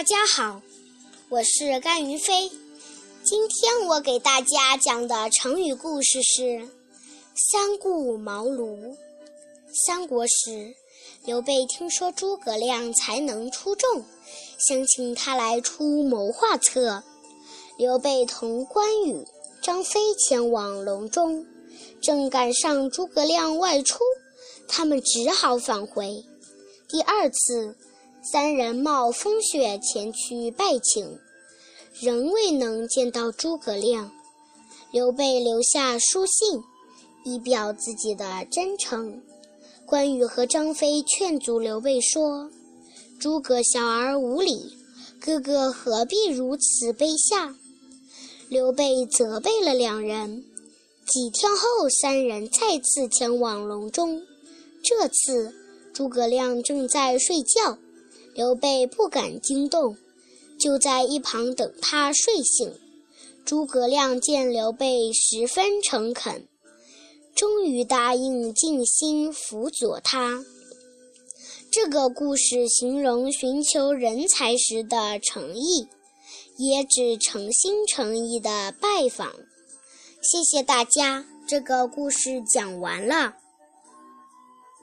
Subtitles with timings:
[0.00, 0.62] 大家好，
[1.28, 2.50] 我是甘云飞。
[3.22, 6.70] 今天我给大家讲的成语故事是
[7.36, 8.96] “三顾茅庐”。
[9.84, 10.74] 三国时，
[11.26, 14.02] 刘备听说诸葛亮才能出众，
[14.66, 17.02] 想请他来出谋划策。
[17.76, 19.22] 刘备同关羽、
[19.60, 21.44] 张飞前往隆中，
[22.00, 23.98] 正赶上诸葛亮外出，
[24.66, 26.24] 他们只好返回。
[26.88, 27.76] 第二次，
[28.22, 31.18] 三人冒风雪前去拜请，
[32.00, 34.12] 仍未能见到诸葛亮。
[34.92, 36.62] 刘备留下书信，
[37.24, 39.22] 以表自己的真诚。
[39.86, 42.50] 关羽和张飞劝阻刘备说
[43.18, 44.76] ：“诸葛小儿无礼，
[45.18, 47.54] 哥哥何必如此卑下？”
[48.50, 50.44] 刘备责备了两人。
[51.06, 54.22] 几天后，三人再次前往隆中。
[54.82, 55.54] 这次，
[55.94, 57.78] 诸葛亮正在睡觉，
[58.40, 59.98] 刘备不敢惊动，
[60.58, 62.72] 就在一旁等他睡醒。
[63.44, 66.48] 诸葛亮见刘备十分诚恳，
[67.34, 70.42] 终于答应尽心辅佐他。
[71.70, 75.86] 这个故事形容寻求人才时的诚意。
[76.56, 79.34] 也指诚心诚意的拜访。
[80.22, 83.34] 谢谢大家，这个故事讲完了。